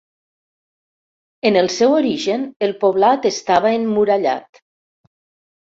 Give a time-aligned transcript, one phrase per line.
[1.49, 4.65] En el seu origen el poblat estava emmurallat.